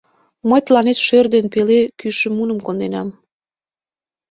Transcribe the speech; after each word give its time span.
—Мый 0.49 0.61
тыланет 0.65 0.97
шӧр 1.05 1.25
ден 1.33 1.45
пеле 1.53 1.79
кӱшӧ 1.99 2.27
муным 2.37 2.59
конденам. 2.65 3.07